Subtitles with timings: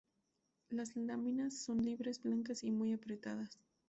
[0.71, 3.59] Las láminas son libres, blancas y muy apretadas.